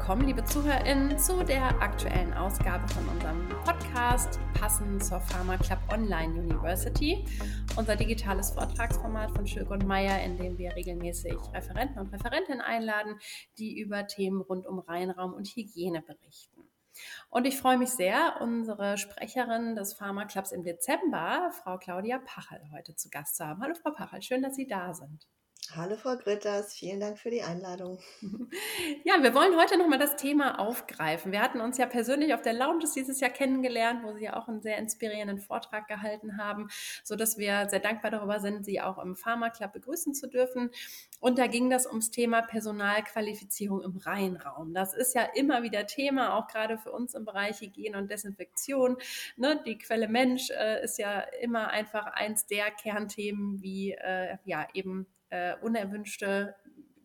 [0.00, 6.40] Willkommen, liebe ZuhörerInnen, zu der aktuellen Ausgabe von unserem Podcast, passend zur Pharma Club Online
[6.40, 7.22] University,
[7.76, 13.18] unser digitales Vortragsformat von Schülke und Meyer, in dem wir regelmäßig Referenten und Referentinnen einladen,
[13.58, 16.62] die über Themen rund um Reinraum und Hygiene berichten.
[17.28, 22.62] Und ich freue mich sehr, unsere Sprecherin des Pharma Clubs im Dezember, Frau Claudia Pachel,
[22.72, 23.60] heute zu Gast zu haben.
[23.60, 25.26] Hallo Frau Pachel, schön, dass Sie da sind.
[25.76, 28.00] Hallo Frau Gritters, vielen Dank für die Einladung.
[29.04, 31.32] Ja, wir wollen heute nochmal das Thema aufgreifen.
[31.32, 34.48] Wir hatten uns ja persönlich auf der Lounges dieses Jahr kennengelernt, wo Sie ja auch
[34.48, 36.68] einen sehr inspirierenden Vortrag gehalten haben,
[37.02, 40.70] sodass wir sehr dankbar darüber sind, Sie auch im Pharma Club begrüßen zu dürfen.
[41.20, 44.74] Und da ging das ums Thema Personalqualifizierung im Reihenraum.
[44.74, 48.96] Das ist ja immer wieder Thema, auch gerade für uns im Bereich Hygiene und Desinfektion.
[49.36, 49.62] Ne?
[49.64, 55.06] Die Quelle Mensch äh, ist ja immer einfach eins der Kernthemen, wie äh, ja eben
[55.30, 56.54] äh, unerwünschte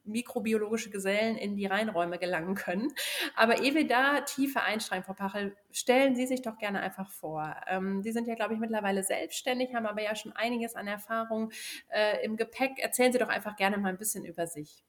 [0.06, 2.94] mikrobiologische Gesellen in die Reinräume gelangen können.
[3.36, 7.56] Aber ehe wir da tiefer einsteigen, Frau Pachel, stellen Sie sich doch gerne einfach vor.
[7.68, 11.52] Ähm, Sie sind ja, glaube ich, mittlerweile selbstständig, haben aber ja schon einiges an Erfahrung
[11.90, 12.80] äh, im Gepäck.
[12.80, 14.84] Erzählen Sie doch einfach gerne mal ein bisschen über sich.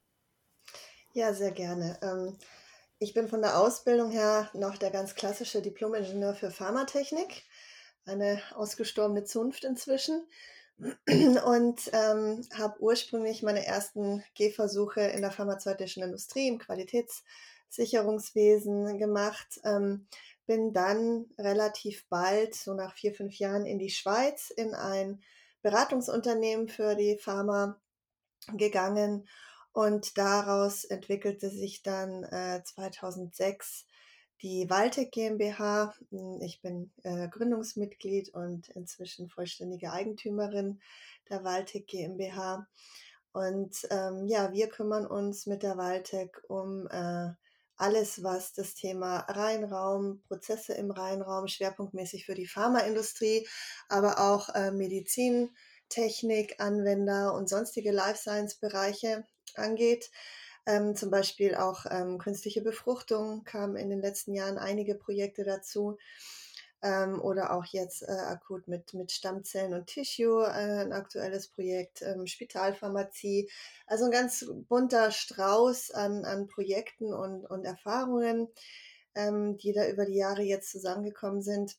[1.12, 1.98] Ja, sehr gerne.
[2.02, 2.36] Ähm,
[2.98, 7.44] ich bin von der Ausbildung her noch der ganz klassische Diplom-Ingenieur für Pharmatechnik,
[8.04, 10.26] eine ausgestorbene Zunft inzwischen
[10.78, 19.60] und ähm, habe ursprünglich meine ersten Gehversuche in der pharmazeutischen Industrie, im Qualitätssicherungswesen gemacht.
[19.64, 20.06] Ähm,
[20.46, 25.22] bin dann relativ bald, so nach vier, fünf Jahren, in die Schweiz in ein
[25.62, 27.80] Beratungsunternehmen für die Pharma
[28.52, 29.28] gegangen
[29.72, 33.86] und daraus entwickelte sich dann äh, 2006
[34.42, 35.94] die Waltec GmbH.
[36.10, 40.80] Hm, ich bin äh, Gründungsmitglied und inzwischen vollständige Eigentümerin
[41.28, 42.66] der Waltec GmbH.
[43.32, 47.32] Und ähm, ja, wir kümmern uns mit der Waltec um äh,
[47.76, 53.46] alles, was das Thema Reinraum, Prozesse im Reinraum, schwerpunktmäßig für die Pharmaindustrie,
[53.88, 60.10] aber auch äh, Medizintechnik, Anwender und sonstige Life Science Bereiche angeht.
[60.66, 65.96] Ähm, zum Beispiel auch ähm, künstliche Befruchtung kamen in den letzten Jahren einige Projekte dazu.
[66.82, 72.02] Ähm, oder auch jetzt äh, akut mit, mit Stammzellen und Tissue, äh, ein aktuelles Projekt,
[72.02, 73.48] ähm, Spitalpharmazie.
[73.86, 78.48] Also ein ganz bunter Strauß an, an Projekten und, und Erfahrungen,
[79.14, 81.76] ähm, die da über die Jahre jetzt zusammengekommen sind.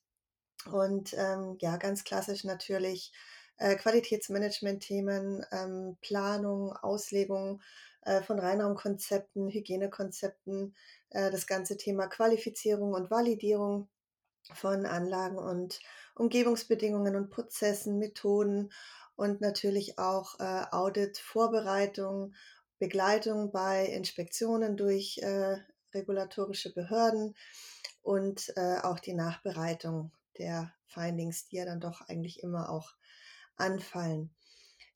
[0.72, 3.12] Und ähm, ja, ganz klassisch natürlich
[3.58, 7.62] äh, Qualitätsmanagement-Themen, ähm, Planung, Auslegung
[8.08, 10.74] äh, von Reinraumkonzepten, Hygienekonzepten,
[11.10, 13.90] äh, das ganze Thema Qualifizierung und Validierung
[14.54, 15.82] von Anlagen und
[16.16, 18.72] Umgebungsbedingungen und Prozessen, Methoden
[19.18, 22.34] und natürlich auch äh, Audit-Vorbereitung,
[22.80, 25.20] Begleitung bei Inspektionen durch
[25.96, 27.34] regulatorische Behörden
[28.04, 32.94] und auch die Nachbereitung der Findings, die ja dann doch eigentlich immer auch
[33.56, 34.30] anfallen.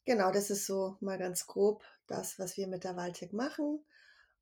[0.05, 3.79] Genau, das ist so mal ganz grob das, was wir mit der Waldtech machen.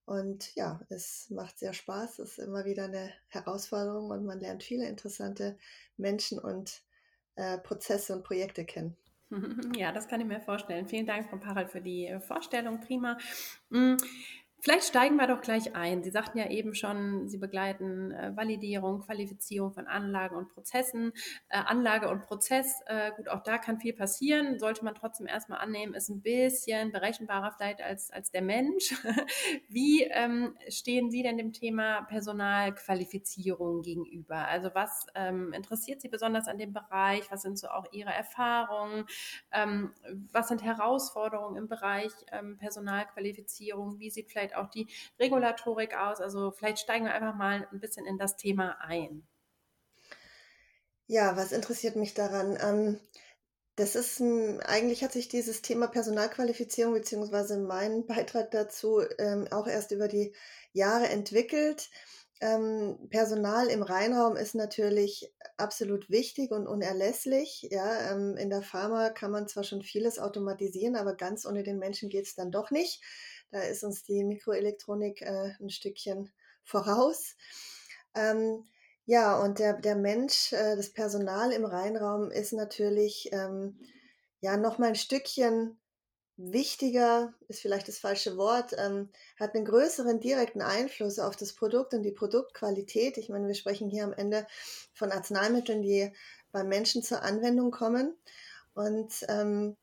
[0.06, 4.63] Und ja, es macht sehr Spaß, es ist immer wieder eine Herausforderung und man lernt
[4.63, 5.56] viele interessante
[5.97, 6.81] Menschen und
[7.35, 8.97] äh, Prozesse und Projekte kennen.
[9.78, 10.88] Ja, das kann ich mir vorstellen.
[10.88, 12.79] Vielen Dank, Frau Parel, für die äh, Vorstellung.
[12.81, 13.18] Prima.
[14.62, 16.03] Vielleicht steigen wir doch gleich ein.
[16.03, 21.14] Sie sagten ja eben schon, Sie begleiten äh, Validierung, Qualifizierung von Anlagen und Prozessen.
[21.47, 24.59] Äh, Anlage und Prozess, äh, gut, auch da kann viel passieren.
[24.59, 28.94] Sollte man trotzdem erstmal annehmen, ist ein bisschen berechenbarer vielleicht als, als der Mensch.
[29.70, 34.47] Wie ähm, stehen Sie denn dem Thema Personalqualifizierung gegenüber?
[34.47, 37.31] Also was ähm, interessiert Sie besonders an dem Bereich?
[37.31, 39.06] Was sind so auch Ihre Erfahrungen?
[39.53, 39.94] Ähm,
[40.34, 44.00] was sind Herausforderungen im Bereich ähm, Personalqualifizierung?
[44.00, 44.88] Wie sieht vielleicht vielleicht auch die
[45.20, 46.20] Regulatorik aus?
[46.20, 49.28] Also vielleicht steigen wir einfach mal ein bisschen in das Thema ein.
[51.08, 52.58] Ja, was interessiert mich daran?
[52.62, 53.00] Ähm,
[53.76, 59.91] das ist eigentlich hat sich dieses Thema Personalqualifizierung beziehungsweise mein Beitrag dazu ähm, auch erst
[59.91, 60.34] über die
[60.73, 61.90] Jahre entwickelt.
[62.41, 67.68] Ähm, Personal im Reinraum ist natürlich absolut wichtig und unerlässlich.
[67.70, 72.08] Ja, in der Pharma kann man zwar schon vieles automatisieren, aber ganz ohne den Menschen
[72.08, 73.02] geht es dann doch nicht.
[73.51, 76.31] Da ist uns die Mikroelektronik äh, ein Stückchen
[76.63, 77.35] voraus.
[78.16, 78.63] Ähm,
[79.05, 83.79] ja, und der, der Mensch, äh, das Personal im Reinraum ist natürlich ähm,
[84.40, 85.79] ja nochmal ein Stückchen
[86.37, 91.93] wichtiger, ist vielleicht das falsche Wort, ähm, hat einen größeren direkten Einfluss auf das Produkt
[91.93, 93.17] und die Produktqualität.
[93.17, 94.47] Ich meine, wir sprechen hier am Ende
[94.93, 96.13] von Arzneimitteln, die
[96.51, 98.16] beim Menschen zur Anwendung kommen.
[98.73, 99.75] Und ähm,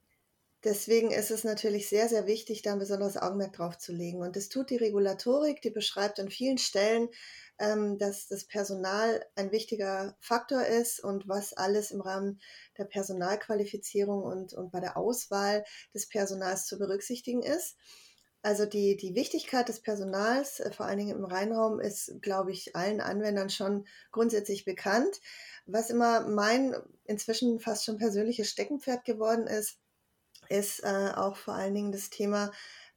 [0.65, 4.23] Deswegen ist es natürlich sehr, sehr wichtig, da ein besonderes Augenmerk drauf zu legen.
[4.23, 7.09] Und das tut die Regulatorik, die beschreibt an vielen Stellen,
[7.59, 12.41] ähm, dass das Personal ein wichtiger Faktor ist und was alles im Rahmen
[12.79, 15.65] der Personalqualifizierung und, und bei der Auswahl
[15.95, 17.77] des Personals zu berücksichtigen ist.
[18.43, 22.77] Also die, die Wichtigkeit des Personals, äh, vor allen Dingen im Rheinraum, ist, glaube ich,
[22.77, 25.21] allen Anwendern schon grundsätzlich bekannt.
[25.67, 26.75] Was immer mein
[27.05, 29.79] inzwischen fast schon persönliches Steckenpferd geworden ist,
[30.49, 32.53] ist äh, auch vor allen Dingen das Thema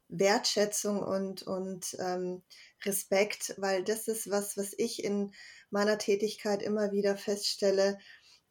[0.10, 2.42] Wertschätzung und, und ähm,
[2.84, 5.32] Respekt, weil das ist was, was ich in
[5.70, 8.00] meiner Tätigkeit immer wieder feststelle,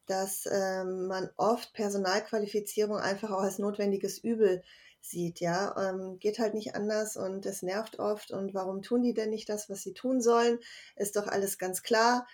[0.05, 4.63] dass ähm, man oft Personalqualifizierung einfach auch als notwendiges Übel
[5.01, 9.13] sieht, ja, ähm, geht halt nicht anders und es nervt oft und warum tun die
[9.13, 10.59] denn nicht das, was sie tun sollen,
[10.95, 12.27] ist doch alles ganz klar.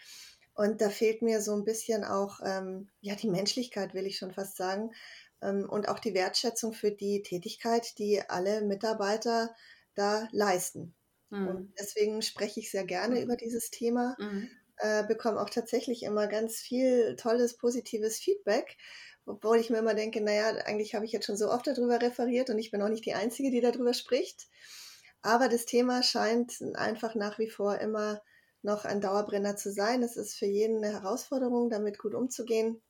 [0.55, 4.31] Und da fehlt mir so ein bisschen auch, ähm, ja, die Menschlichkeit, will ich schon
[4.31, 4.91] fast sagen,
[5.41, 9.53] und auch die Wertschätzung für die Tätigkeit, die alle Mitarbeiter
[9.93, 10.95] da leisten.
[11.29, 11.47] Mhm.
[11.47, 14.49] Und deswegen spreche ich sehr gerne über dieses Thema, mhm.
[14.77, 18.77] äh, bekomme auch tatsächlich immer ganz viel tolles, positives Feedback,
[19.25, 22.49] obwohl ich mir immer denke, naja, eigentlich habe ich jetzt schon so oft darüber referiert
[22.49, 24.47] und ich bin auch nicht die Einzige, die darüber spricht.
[25.21, 28.21] Aber das Thema scheint einfach nach wie vor immer
[28.61, 30.03] noch ein Dauerbrenner zu sein.
[30.03, 32.81] Es ist für jeden eine Herausforderung, damit gut umzugehen.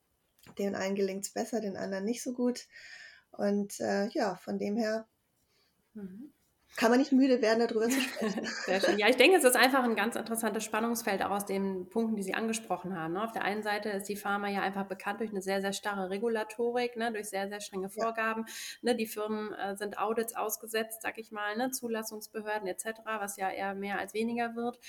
[0.57, 2.67] Den einen gelingt es besser, den anderen nicht so gut.
[3.31, 5.07] Und äh, ja, von dem her
[5.93, 6.34] mhm
[6.75, 8.45] kann man nicht müde werden, darüber zu sprechen.
[8.65, 8.99] Sehr schön.
[8.99, 12.23] Ja, ich denke, es ist einfach ein ganz interessantes Spannungsfeld auch aus den Punkten, die
[12.23, 13.13] Sie angesprochen haben.
[13.13, 13.23] Ne?
[13.23, 16.09] Auf der einen Seite ist die Pharma ja einfach bekannt durch eine sehr, sehr starre
[16.09, 17.13] Regulatorik, ne?
[17.13, 18.45] durch sehr, sehr strenge Vorgaben.
[18.47, 18.91] Ja.
[18.91, 18.95] Ne?
[18.95, 21.71] Die Firmen äh, sind Audits ausgesetzt, sag ich mal, ne?
[21.71, 24.79] Zulassungsbehörden etc., was ja eher mehr als weniger wird.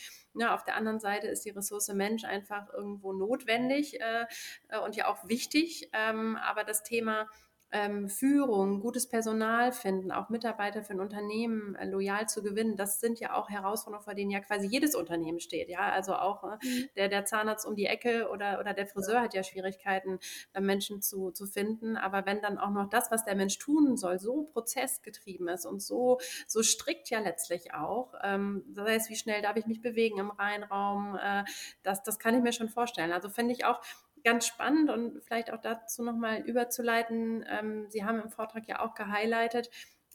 [0.48, 4.26] Auf der anderen Seite ist die Ressource Mensch einfach irgendwo notwendig äh,
[4.68, 5.88] äh und ja auch wichtig.
[5.92, 7.26] Ähm, aber das Thema
[7.72, 13.00] ähm, Führung, gutes Personal finden, auch Mitarbeiter für ein Unternehmen äh, loyal zu gewinnen, das
[13.00, 15.68] sind ja auch Herausforderungen, vor denen ja quasi jedes Unternehmen steht.
[15.68, 16.88] Ja, also auch äh, mhm.
[16.96, 20.18] der, der Zahnarzt um die Ecke oder, oder der Friseur hat ja Schwierigkeiten,
[20.52, 21.96] äh, Menschen zu, zu finden.
[21.96, 25.82] Aber wenn dann auch noch das, was der Mensch tun soll, so prozessgetrieben ist und
[25.82, 30.18] so, so strikt ja letztlich auch, ähm, das heißt, wie schnell darf ich mich bewegen
[30.18, 31.42] im Reinraum, äh,
[31.82, 33.12] das, das kann ich mir schon vorstellen.
[33.12, 33.80] Also finde ich auch,
[34.26, 37.46] ganz spannend und vielleicht auch dazu nochmal überzuleiten.
[37.48, 39.70] Ähm, Sie haben im Vortrag ja auch gehighlightet,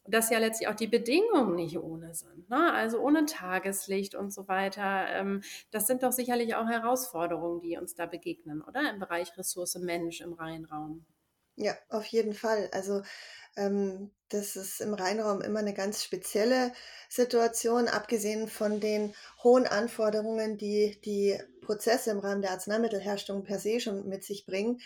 [0.06, 2.50] dass ja letztlich auch die Bedingungen nicht ohne sind.
[2.50, 2.74] Ne?
[2.74, 5.06] Also ohne Tageslicht und so weiter.
[5.12, 8.90] Ähm, das sind doch sicherlich auch Herausforderungen, die uns da begegnen, oder?
[8.90, 11.06] Im Bereich Ressource Mensch im Rheinraum.
[11.56, 12.70] Ja, auf jeden Fall.
[12.74, 13.04] Also
[13.56, 16.74] ähm, das ist im Rheinraum immer eine ganz spezielle
[17.08, 23.80] Situation, abgesehen von den hohen Anforderungen, die die Prozesse im Rahmen der Arzneimittelherstellung per se
[23.80, 24.82] schon mit sich bringen,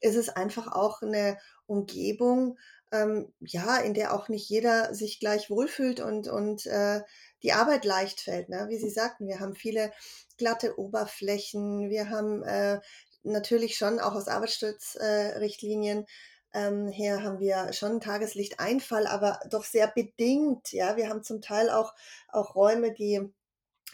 [0.00, 2.58] ist es einfach auch eine Umgebung,
[2.92, 7.02] ähm, ja, in der auch nicht jeder sich gleich wohlfühlt und, und äh,
[7.42, 8.48] die Arbeit leicht fällt.
[8.48, 8.66] Ne?
[8.68, 9.92] Wie Sie sagten, wir haben viele
[10.38, 12.80] glatte Oberflächen, wir haben äh,
[13.22, 16.06] natürlich schon auch aus Arbeitsschutzrichtlinien äh,
[16.54, 20.72] ähm, her haben wir schon Tageslichteinfall, aber doch sehr bedingt.
[20.72, 21.94] Ja, wir haben zum Teil auch,
[22.28, 23.20] auch Räume, die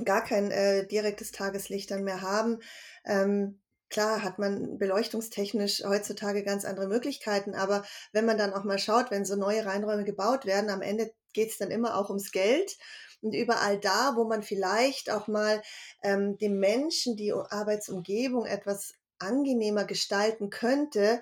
[0.03, 2.59] gar kein äh, direktes Tageslicht dann mehr haben.
[3.05, 8.79] Ähm, klar hat man beleuchtungstechnisch heutzutage ganz andere Möglichkeiten, aber wenn man dann auch mal
[8.79, 12.33] schaut, wenn so neue Reinräume gebaut werden, am Ende geht es dann immer auch ums
[12.33, 12.77] Geld.
[13.21, 15.63] Und überall da, wo man vielleicht auch mal
[16.03, 21.21] ähm, dem Menschen die Arbeitsumgebung etwas angenehmer gestalten könnte,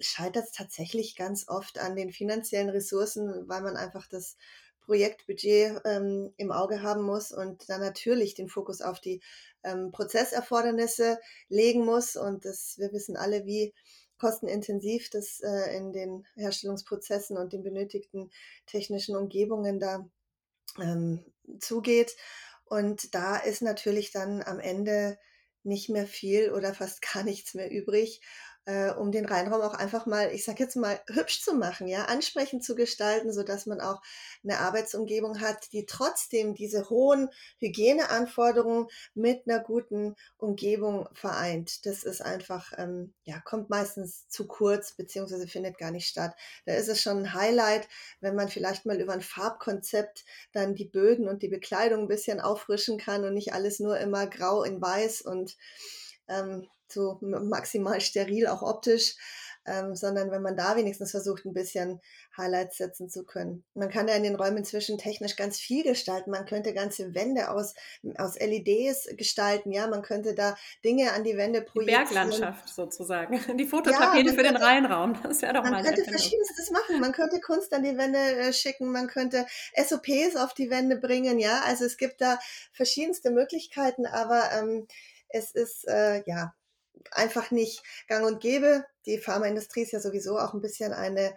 [0.00, 4.36] scheitert es tatsächlich ganz oft an den finanziellen Ressourcen, weil man einfach das
[4.92, 9.22] Projektbudget ähm, im Auge haben muss und dann natürlich den Fokus auf die
[9.64, 11.18] ähm, Prozesserfordernisse
[11.48, 12.14] legen muss.
[12.14, 13.72] Und das, wir wissen alle, wie
[14.18, 18.30] kostenintensiv das äh, in den Herstellungsprozessen und den benötigten
[18.66, 20.06] technischen Umgebungen da
[20.78, 21.24] ähm,
[21.58, 22.14] zugeht.
[22.66, 25.16] Und da ist natürlich dann am Ende
[25.62, 28.20] nicht mehr viel oder fast gar nichts mehr übrig
[28.64, 32.04] äh, um den Reinraum auch einfach mal, ich sag jetzt mal, hübsch zu machen, ja,
[32.04, 34.00] ansprechend zu gestalten, so dass man auch
[34.44, 37.28] eine Arbeitsumgebung hat, die trotzdem diese hohen
[37.58, 41.86] Hygieneanforderungen mit einer guten Umgebung vereint.
[41.86, 46.34] Das ist einfach, ähm, ja, kommt meistens zu kurz, beziehungsweise findet gar nicht statt.
[46.64, 47.88] Da ist es schon ein Highlight,
[48.20, 52.40] wenn man vielleicht mal über ein Farbkonzept dann die Böden und die Bekleidung ein bisschen
[52.40, 55.56] auffrischen kann und nicht alles nur immer grau in weiß und
[56.28, 59.16] ähm, so maximal steril, auch optisch.
[59.64, 62.00] ähm, sondern wenn man da wenigstens versucht, ein bisschen
[62.36, 63.64] Highlights setzen zu können.
[63.74, 66.30] Man kann ja in den Räumen inzwischen technisch ganz viel gestalten.
[66.30, 67.74] Man könnte ganze Wände aus,
[68.16, 72.06] aus LEDs gestalten, ja, man könnte da Dinge an die Wände projizieren.
[72.08, 75.94] Die Berglandschaft sozusagen, die Fototapete ja, für den Rheinraum, das wäre doch man mal Man
[75.94, 80.54] könnte verschiedenstes machen, man könnte Kunst an die Wände äh, schicken, man könnte SOPs auf
[80.54, 82.38] die Wände bringen, ja, also es gibt da
[82.72, 84.88] verschiedenste Möglichkeiten, aber ähm,
[85.32, 86.54] es ist äh, ja
[87.10, 88.84] einfach nicht gang und gäbe.
[89.06, 91.34] Die Pharmaindustrie ist ja sowieso auch ein bisschen eine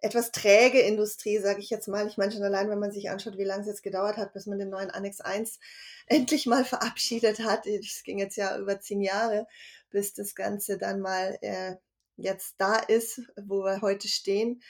[0.00, 2.06] etwas träge Industrie, sage ich jetzt mal.
[2.06, 4.46] Ich meine schon allein, wenn man sich anschaut, wie lange es jetzt gedauert hat, bis
[4.46, 5.58] man den neuen Annex 1
[6.06, 7.66] endlich mal verabschiedet hat.
[7.66, 9.46] Es ging jetzt ja über zehn Jahre,
[9.90, 11.76] bis das Ganze dann mal äh,
[12.16, 14.62] jetzt da ist, wo wir heute stehen.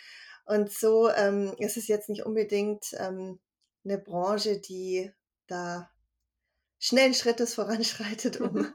[0.46, 3.38] Und so ähm, ist es jetzt nicht unbedingt ähm,
[3.84, 5.12] eine Branche, die
[5.46, 5.90] da
[6.78, 8.73] schnellen Schrittes voranschreitet, um,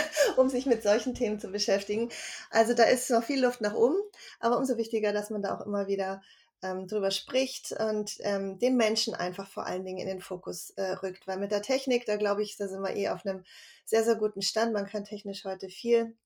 [0.36, 2.10] um sich mit solchen Themen zu beschäftigen.
[2.50, 3.96] Also da ist noch viel Luft nach oben,
[4.40, 6.22] aber umso wichtiger, dass man da auch immer wieder
[6.62, 10.92] ähm, drüber spricht und ähm, den Menschen einfach vor allen Dingen in den Fokus äh,
[11.02, 11.26] rückt.
[11.26, 13.44] Weil mit der Technik, da glaube ich, da sind wir eh auf einem
[13.84, 14.72] sehr, sehr guten Stand.
[14.72, 16.16] Man kann technisch heute viel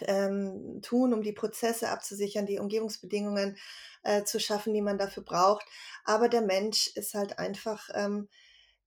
[0.00, 3.56] ähm, tun, um die Prozesse abzusichern, die Umgebungsbedingungen
[4.02, 5.66] äh, zu schaffen, die man dafür braucht.
[6.04, 8.28] Aber der Mensch ist halt einfach ähm,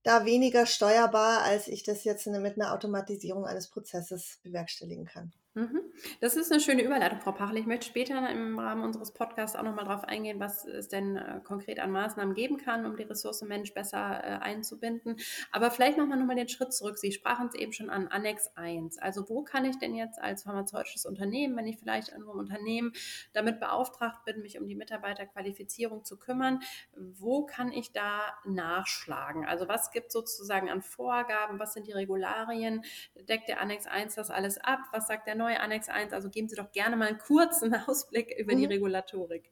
[0.04, 5.34] da weniger steuerbar, als ich das jetzt mit einer Automatisierung eines Prozesses bewerkstelligen kann.
[5.60, 5.82] Mhm.
[6.22, 7.58] Das ist eine schöne Überleitung, Frau Pachel.
[7.58, 11.42] Ich möchte später im Rahmen unseres Podcasts auch nochmal darauf eingehen, was es denn äh,
[11.44, 15.18] konkret an Maßnahmen geben kann, um die Ressource Mensch besser äh, einzubinden.
[15.52, 16.98] Aber vielleicht nochmal noch mal den Schritt zurück.
[16.98, 19.00] Sie sprachen es eben schon an Annex 1.
[19.00, 22.94] Also wo kann ich denn jetzt als pharmazeutisches Unternehmen, wenn ich vielleicht in einem Unternehmen
[23.34, 26.62] damit beauftragt bin, mich um die Mitarbeiterqualifizierung zu kümmern,
[26.96, 29.46] wo kann ich da nachschlagen?
[29.46, 31.60] Also was gibt sozusagen an Vorgaben?
[31.60, 32.86] Was sind die Regularien?
[33.28, 34.80] Deckt der Annex 1 das alles ab?
[34.94, 36.14] Was sagt der neue neue Annex 1.
[36.14, 38.58] Also geben Sie doch gerne mal einen kurzen Ausblick über mhm.
[38.60, 39.52] die Regulatorik.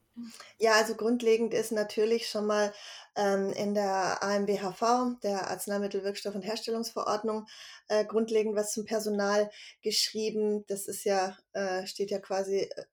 [0.58, 2.72] Ja, also grundlegend ist natürlich schon mal
[3.14, 7.46] ähm, in der AMBHV, der Arzneimittelwirkstoff- und Herstellungsverordnung,
[7.88, 9.50] äh, grundlegend was zum Personal
[9.82, 10.64] geschrieben.
[10.66, 12.84] Das ist ja, äh, steht ja quasi äh,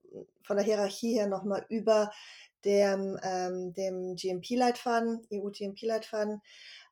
[0.44, 2.12] von der Hierarchie her nochmal über
[2.64, 6.42] dem, ähm, dem GMP-Leitfaden, EU-GMP-Leitfaden.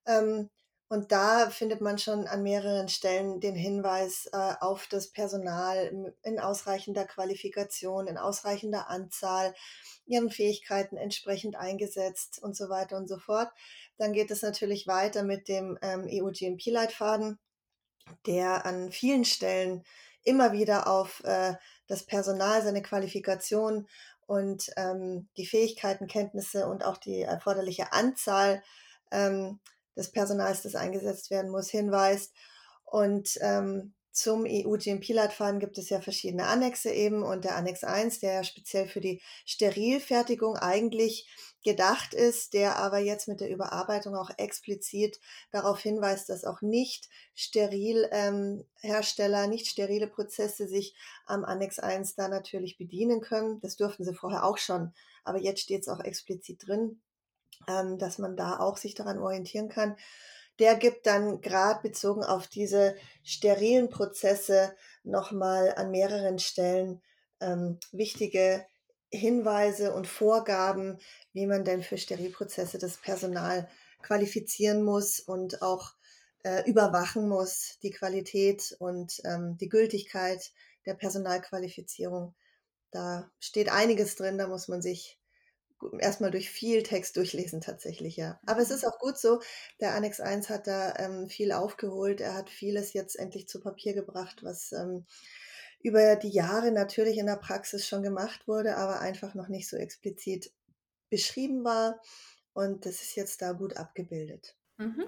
[0.06, 0.50] Ähm,
[0.90, 6.40] und da findet man schon an mehreren Stellen den Hinweis äh, auf das Personal in
[6.40, 9.56] ausreichender Qualifikation, in ausreichender Anzahl,
[10.06, 13.50] ihren Fähigkeiten entsprechend eingesetzt und so weiter und so fort.
[13.98, 17.40] Dann geht es natürlich weiter mit dem ähm, EU-GMP-Leitfaden,
[18.28, 19.84] der an vielen Stellen
[20.24, 21.56] immer wieder auf äh,
[21.88, 23.88] das Personal, seine Qualifikation
[24.26, 28.64] und ähm, die Fähigkeiten, Kenntnisse und auch die erforderliche Anzahl
[29.12, 29.60] ähm,
[29.96, 32.34] des Personals, das eingesetzt werden muss, hinweist.
[32.84, 38.34] Und ähm, zum EU-GMP-Leitfaden gibt es ja verschiedene Annexe eben und der Annex 1, der
[38.34, 41.28] ja speziell für die Sterilfertigung eigentlich
[41.64, 45.20] gedacht ist, der aber jetzt mit der Überarbeitung auch explizit
[45.52, 50.96] darauf hinweist, dass auch nicht Sterilhersteller, ähm, nicht sterile Prozesse sich
[51.26, 53.60] am Annex 1 da natürlich bedienen können.
[53.62, 57.02] Das durften sie vorher auch schon, aber jetzt steht es auch explizit drin
[57.68, 59.96] ähm, dass man da auch sich daran orientieren kann.
[60.60, 67.02] Der gibt dann gerade bezogen auf diese sterilen Prozesse nochmal an mehreren Stellen
[67.42, 68.66] ähm, wichtige
[69.12, 71.00] Hinweise und Vorgaben,
[71.34, 73.70] wie man denn für Sterilprozesse das Personal
[74.02, 75.94] qualifizieren muss und auch
[76.44, 80.52] äh, überwachen muss, die Qualität und ähm, die Gültigkeit
[80.86, 82.36] der Personalqualifizierung.
[82.92, 85.20] Da steht einiges drin, da muss man sich
[86.00, 88.40] erstmal durch viel Text durchlesen tatsächlich, ja.
[88.46, 88.76] Aber es mhm.
[88.76, 89.42] ist auch gut so.
[89.80, 92.22] Der Annex 1 hat da ähm, viel aufgeholt.
[92.22, 95.06] Er hat vieles jetzt endlich zu Papier gebracht, was ähm,
[95.82, 99.78] über die Jahre natürlich in der Praxis schon gemacht wurde, aber einfach noch nicht so
[99.78, 100.52] explizit
[101.10, 102.00] beschrieben war.
[102.54, 104.56] Und das ist jetzt da gut abgebildet.
[104.78, 105.06] Mhm.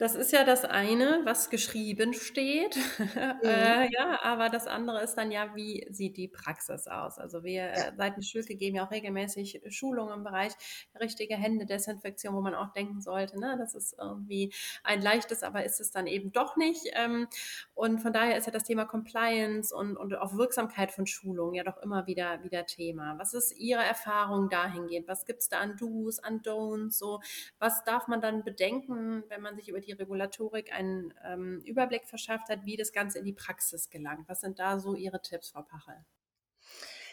[0.00, 2.76] Das ist ja das eine, was geschrieben steht.
[3.20, 3.48] Mhm.
[3.48, 7.18] äh, ja, aber das andere ist dann ja, wie sieht die Praxis aus?
[7.18, 7.72] Also wir ja.
[7.72, 10.52] äh, seitens Schülke geben ja auch regelmäßig Schulungen im Bereich
[10.98, 14.52] richtige Händedesinfektion, wo man auch denken sollte, ne, das ist irgendwie
[14.84, 16.86] ein leichtes, aber ist es dann eben doch nicht.
[16.94, 17.28] Ähm,
[17.74, 21.64] und von daher ist ja das Thema Compliance und, und auch Wirksamkeit von Schulungen ja
[21.64, 23.18] doch immer wieder, wieder Thema.
[23.18, 25.08] Was ist Ihre Erfahrung dahingehend?
[25.08, 26.98] Was gibt es da an Do's, an Don'ts?
[26.98, 27.20] So,
[27.58, 32.06] was darf man dann bedenken, wenn man sich über die die Regulatorik einen ähm, Überblick
[32.06, 34.28] verschafft hat, wie das Ganze in die Praxis gelangt.
[34.28, 36.04] Was sind da so Ihre Tipps, Frau Pachel?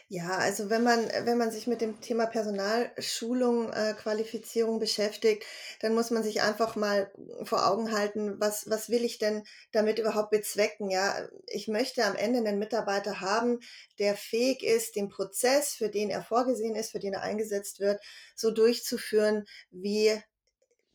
[0.10, 5.43] Ja, also wenn man wenn man sich mit dem Thema Personalschulung, äh, Qualifizierung beschäftigt,
[5.81, 7.12] dann muss man sich einfach mal
[7.43, 9.43] vor Augen halten, was was will ich denn
[9.74, 11.27] damit überhaupt bezwecken, ja?
[11.48, 13.60] Ich möchte am Ende einen Mitarbeiter haben,
[14.00, 18.00] der fähig ist, den Prozess, für den er vorgesehen ist, für den er eingesetzt wird,
[18.34, 20.22] so durchzuführen, wie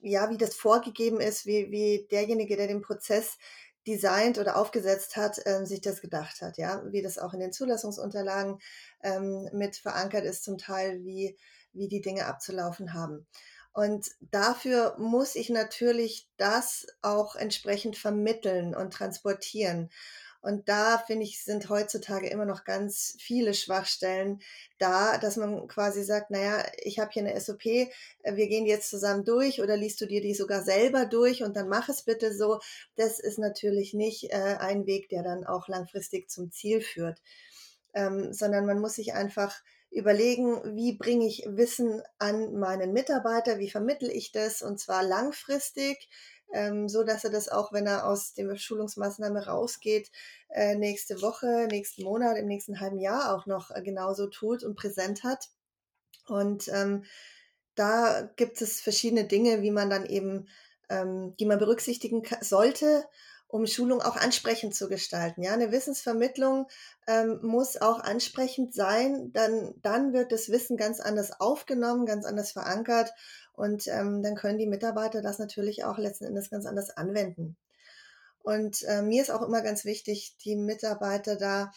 [0.03, 3.39] ja, wie das vorgegeben ist, wie wie derjenige, der den Prozess
[3.87, 7.53] designt oder aufgesetzt hat, ähm, sich das gedacht hat, ja, wie das auch in den
[7.53, 8.59] Zulassungsunterlagen
[9.03, 11.37] ähm, mit verankert ist, zum Teil, wie,
[11.73, 13.27] wie die Dinge abzulaufen haben.
[13.73, 19.91] Und dafür muss ich natürlich das auch entsprechend vermitteln und transportieren.
[20.43, 24.41] Und da finde ich, sind heutzutage immer noch ganz viele Schwachstellen
[24.79, 27.89] da, dass man quasi sagt, naja, ich habe hier eine SOP, äh,
[28.25, 31.69] wir gehen jetzt zusammen durch oder liest du dir die sogar selber durch und dann
[31.69, 32.59] mach es bitte so.
[32.97, 37.23] Das ist natürlich nicht äh, ein Weg, der dann auch langfristig zum Ziel führt,
[37.95, 43.71] ähm, sondern man muss sich einfach überlegen, wie bringe ich Wissen an meinen Mitarbeiter, wie
[43.71, 46.09] vermittle ich das und zwar langfristig,
[46.53, 50.11] ähm, so dass er das auch, wenn er aus dem Schulungsmaßnahme rausgeht,
[50.51, 54.77] äh, nächste Woche, nächsten Monat, im nächsten halben Jahr auch noch äh, genauso tut und
[54.77, 55.49] präsent hat.
[56.29, 57.05] Und ähm,
[57.75, 60.49] da gibt es verschiedene Dinge, wie man dann eben,
[60.89, 63.05] ähm, die man berücksichtigen sollte,
[63.49, 65.43] um Schulung auch ansprechend zu gestalten.
[65.43, 66.69] Ja, eine Wissensvermittlung
[67.07, 72.53] ähm, muss auch ansprechend sein, dann, dann wird das Wissen ganz anders aufgenommen, ganz anders
[72.53, 73.13] verankert
[73.55, 77.57] und ähm, dann können die Mitarbeiter das natürlich auch letzten Endes ganz anders anwenden.
[78.43, 81.71] Und äh, mir ist auch immer ganz wichtig, die Mitarbeiter da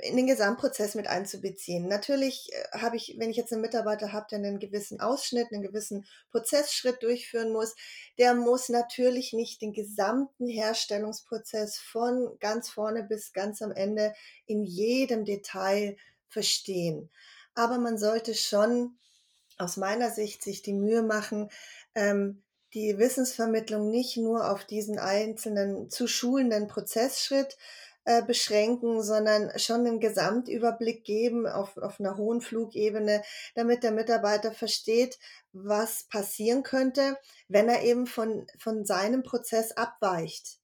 [0.00, 1.88] in den Gesamtprozess mit einzubeziehen.
[1.88, 5.62] Natürlich äh, habe ich, wenn ich jetzt einen Mitarbeiter habe, der einen gewissen Ausschnitt, einen
[5.62, 7.74] gewissen Prozessschritt durchführen muss,
[8.18, 14.14] der muss natürlich nicht den gesamten Herstellungsprozess von ganz vorne bis ganz am Ende
[14.46, 15.96] in jedem Detail
[16.28, 17.10] verstehen.
[17.54, 18.98] Aber man sollte schon
[19.58, 21.50] aus meiner Sicht sich die Mühe machen,
[21.94, 22.42] ähm,
[22.74, 27.56] die Wissensvermittlung nicht nur auf diesen einzelnen zu schulenden Prozessschritt
[28.04, 33.22] äh, beschränken, sondern schon einen Gesamtüberblick geben auf, auf einer hohen Flugebene,
[33.54, 35.18] damit der Mitarbeiter versteht,
[35.52, 37.16] was passieren könnte,
[37.48, 40.58] wenn er eben von, von seinem Prozess abweicht.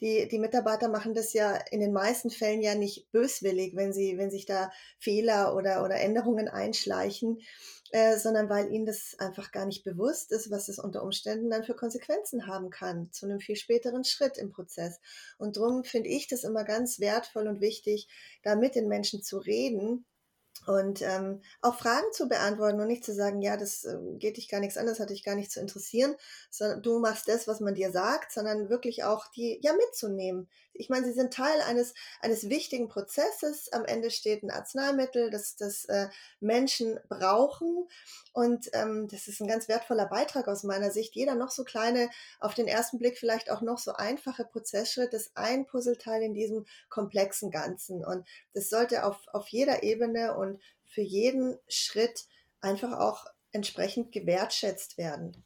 [0.00, 4.18] Die, die Mitarbeiter machen das ja in den meisten Fällen ja nicht böswillig, wenn sie,
[4.18, 7.40] wenn sich da Fehler oder, oder Änderungen einschleichen,
[7.94, 11.62] äh, sondern weil ihnen das einfach gar nicht bewusst ist, was es unter Umständen dann
[11.62, 14.98] für Konsequenzen haben kann, zu einem viel späteren Schritt im Prozess.
[15.38, 18.08] Und darum finde ich das immer ganz wertvoll und wichtig,
[18.42, 20.04] da mit den Menschen zu reden,
[20.66, 24.48] und ähm, auch Fragen zu beantworten und nicht zu sagen, ja, das äh, geht dich
[24.48, 26.14] gar nichts an, das hat dich gar nicht zu interessieren,
[26.48, 30.48] sondern du machst das, was man dir sagt, sondern wirklich auch die ja mitzunehmen.
[30.74, 33.72] Ich meine, sie sind Teil eines eines wichtigen Prozesses.
[33.72, 36.08] Am Ende steht ein Arzneimittel, das das äh,
[36.40, 37.88] Menschen brauchen
[38.32, 41.14] und ähm, das ist ein ganz wertvoller Beitrag aus meiner Sicht.
[41.14, 42.10] Jeder noch so kleine,
[42.40, 46.66] auf den ersten Blick vielleicht auch noch so einfache Prozessschritt ist ein Puzzleteil in diesem
[46.88, 52.26] komplexen Ganzen und das sollte auf auf jeder Ebene und für jeden Schritt
[52.60, 55.44] einfach auch entsprechend gewertschätzt werden.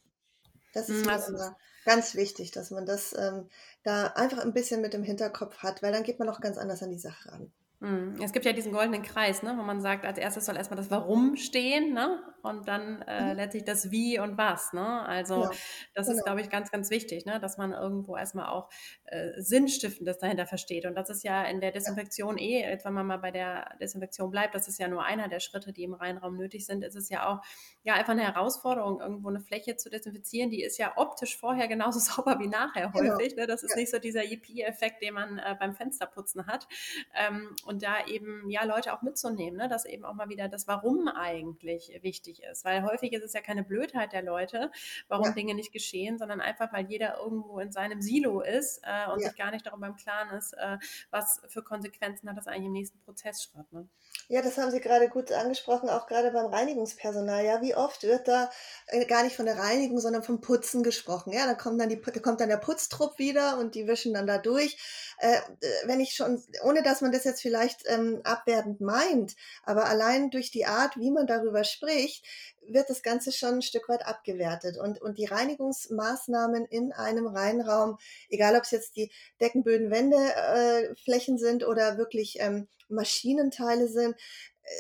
[0.72, 1.36] Das ist also,
[1.84, 3.48] ganz wichtig, dass man das ähm,
[3.88, 6.82] da einfach ein bisschen mit im Hinterkopf hat, weil dann geht man auch ganz anders
[6.82, 7.52] an die Sache ran.
[7.80, 10.76] Hm, es gibt ja diesen goldenen Kreis, ne, wo man sagt, als erstes soll erstmal
[10.76, 12.20] das Warum stehen, ne?
[12.42, 13.36] Und dann äh, mhm.
[13.36, 15.06] letztlich das Wie und Was, ne?
[15.06, 15.50] Also genau.
[15.94, 16.18] das genau.
[16.18, 17.38] ist, glaube ich, ganz, ganz wichtig, ne?
[17.38, 18.68] Dass man irgendwo erstmal auch
[19.10, 20.84] äh, Sinnstiftendes dahinter versteht.
[20.84, 24.54] Und das ist ja in der Desinfektion eh, wenn man mal bei der Desinfektion bleibt,
[24.54, 27.26] das ist ja nur einer der Schritte, die im Reinraum nötig sind, ist es ja
[27.26, 27.40] auch
[27.82, 30.50] ja einfach eine Herausforderung, irgendwo eine Fläche zu desinfizieren.
[30.50, 33.14] Die ist ja optisch vorher genauso sauber wie nachher genau.
[33.14, 33.34] häufig.
[33.36, 33.46] Ne?
[33.46, 33.76] Das ist ja.
[33.76, 36.68] nicht so dieser Yippie-Effekt, den man äh, beim Fensterputzen hat.
[37.14, 39.68] Ähm, und da eben ja Leute auch mitzunehmen, ne?
[39.68, 42.64] dass eben auch mal wieder das Warum eigentlich wichtig ist.
[42.64, 44.70] Weil häufig ist es ja keine Blödheit der Leute,
[45.08, 45.32] warum ja.
[45.32, 49.28] Dinge nicht geschehen, sondern einfach, weil jeder irgendwo in seinem Silo ist äh, und ja.
[49.28, 50.78] sich gar nicht darüber im Klaren ist, äh,
[51.10, 53.72] was für Konsequenzen hat das eigentlich im nächsten Prozessschritt.
[53.72, 53.88] Ne?
[54.28, 57.44] Ja, das haben Sie gerade gut angesprochen, auch gerade beim Reinigungspersonal.
[57.44, 58.50] Ja, wie oft wird da
[58.88, 61.32] äh, gar nicht von der Reinigung, sondern vom Putzen gesprochen.
[61.32, 64.26] Ja, da kommt dann die, da kommt dann der Putztrupp wieder und die wischen dann
[64.26, 64.76] da durch.
[65.18, 65.40] Äh,
[65.84, 70.50] wenn ich schon, ohne dass man das jetzt vielleicht ähm, abwertend meint, aber allein durch
[70.50, 72.26] die Art, wie man darüber spricht,
[72.68, 74.76] wird das Ganze schon ein Stück weit abgewertet.
[74.76, 80.94] Und, und die Reinigungsmaßnahmen in einem Reinraum, egal ob es jetzt die Deckenböden, äh,
[81.38, 84.16] sind oder wirklich ähm, Maschinenteile sind,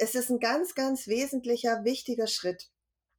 [0.00, 2.68] es ist ein ganz, ganz wesentlicher, wichtiger Schritt.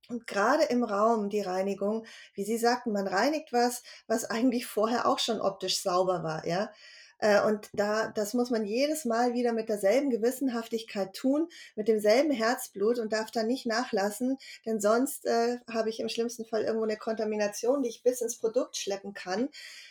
[0.08, 5.08] Und gerade im Raum die Reinigung, wie Sie sagten, man reinigt was, was eigentlich vorher
[5.08, 6.72] auch schon optisch sauber war, ja.
[7.20, 12.32] Äh, und da, das muss man jedes Mal wieder mit derselben Gewissenhaftigkeit tun, mit demselben
[12.32, 16.86] Herzblut und darf da nicht nachlassen, denn sonst äh, habe ich im schlimmsten Fall irgendwo
[16.86, 19.50] eine Kontamination, die ich bis ins Produkt schleppen kann,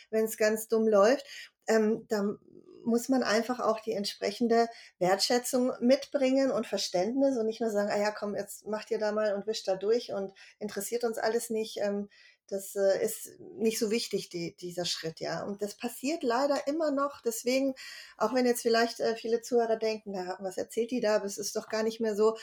[0.09, 1.25] wenn es ganz dumm läuft.
[1.67, 2.35] Ähm, da
[2.83, 4.67] muss man einfach auch die entsprechende
[4.99, 9.11] Wertschätzung mitbringen und Verständnis und nicht nur sagen, ah ja, komm, jetzt macht ihr da
[9.11, 11.77] mal und wischt da durch und interessiert uns alles nicht.
[11.81, 12.09] Ähm,
[12.49, 15.43] das äh, ist nicht so wichtig, die, dieser Schritt, ja.
[15.43, 17.21] Und das passiert leider immer noch.
[17.21, 17.75] Deswegen,
[18.17, 21.17] auch wenn jetzt vielleicht äh, viele Zuhörer denken, na, was erzählt die da?
[21.17, 22.37] Aber es ist doch gar nicht mehr so.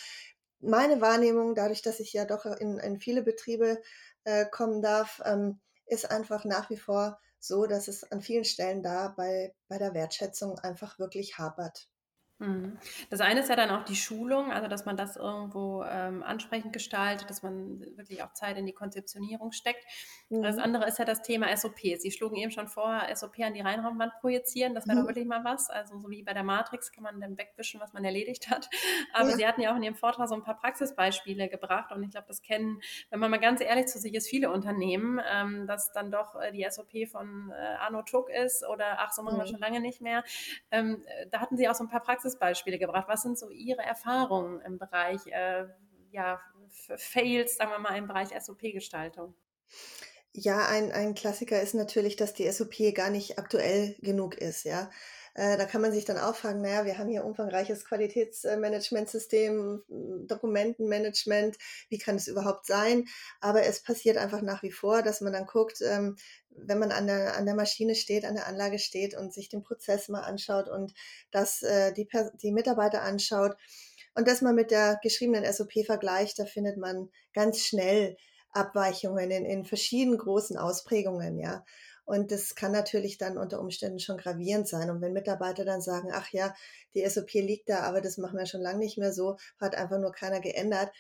[0.61, 3.83] Meine Wahrnehmung, dadurch, dass ich ja doch in, in viele Betriebe
[4.25, 8.83] äh, kommen darf, ähm, ist einfach nach wie vor so, dass es an vielen Stellen
[8.83, 11.89] da bei, bei der Wertschätzung einfach wirklich hapert.
[12.39, 12.77] Mhm.
[13.09, 16.75] Das eine ist ja dann auch die Schulung, also dass man das irgendwo ähm, ansprechend
[16.75, 19.85] gestaltet, dass man wirklich auch Zeit in die Konzeptionierung steckt.
[20.29, 20.43] Mhm.
[20.43, 21.79] Das andere ist ja das Thema SOP.
[21.79, 25.03] Sie schlugen eben schon vor, SOP an die Reinraumwand projizieren, das wäre mhm.
[25.03, 25.71] doch wirklich mal was.
[25.71, 28.69] Also so wie bei der Matrix kann man dann wegwischen, was man erledigt hat.
[29.15, 29.37] Aber ja.
[29.37, 32.27] Sie hatten ja auch in Ihrem Vortrag so ein paar Praxisbeispiele gebracht und ich glaube,
[32.29, 36.11] das kennen, wenn man mal ganz ehrlich zu sich ist, viele Unternehmen, ähm, dass dann
[36.11, 39.51] doch äh, die SOP von äh, Arno Tuck ist oder ach, so machen wir mhm.
[39.51, 40.23] schon lange nicht mehr.
[40.71, 43.07] Ähm, da hatten Sie auch so ein paar Praxisbeispiele Praxisbeispiele gebracht.
[43.09, 45.67] Was sind so Ihre Erfahrungen im Bereich äh,
[46.11, 46.41] ja,
[46.97, 49.35] Fails, sagen wir mal, im Bereich SOP-Gestaltung?
[50.33, 54.91] Ja, ein, ein Klassiker ist natürlich, dass die SOP gar nicht aktuell genug ist, ja.
[55.37, 59.83] Äh, da kann man sich dann auch fragen, naja, wir haben hier umfangreiches Qualitätsmanagementsystem,
[60.27, 61.59] Dokumentenmanagement,
[61.91, 63.05] wie kann es überhaupt sein?
[63.43, 66.17] Aber es passiert einfach nach wie vor, dass man dann guckt, ähm,
[66.49, 69.63] wenn man an der, an der Maschine steht, an der Anlage steht und sich den
[69.63, 70.95] Prozess mal anschaut und
[71.31, 72.09] das äh, die,
[72.43, 73.57] die Mitarbeiter anschaut
[74.15, 78.17] und das mal mit der geschriebenen SOP vergleicht, da findet man ganz schnell
[78.53, 81.63] Abweichungen in, in verschiedenen großen Ausprägungen, ja.
[82.07, 84.91] Und das kann natürlich dann unter Umständen schon gravierend sein.
[84.91, 86.55] Und wenn Mitarbeiter dann sagen, ach ja,
[86.95, 89.99] die SOP liegt da, aber das machen wir schon lange nicht mehr so, hat einfach
[89.99, 90.93] nur keiner geändert,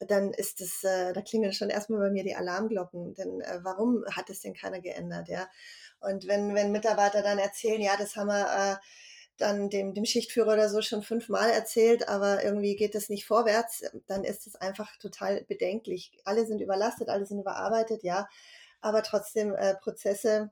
[0.00, 3.14] dann ist es, äh, da klingeln schon erstmal bei mir die Alarmglocken.
[3.14, 5.46] Denn äh, warum hat es denn keiner geändert, ja?
[6.00, 8.76] Und wenn, wenn Mitarbeiter dann erzählen, ja, das haben wir äh,
[9.36, 13.82] dann dem, dem Schichtführer oder so schon fünfmal erzählt, aber irgendwie geht es nicht vorwärts,
[14.06, 16.12] dann ist es einfach total bedenklich.
[16.24, 18.28] Alle sind überlastet, alle sind überarbeitet, ja,
[18.84, 20.50] aber trotzdem äh, Prozesse,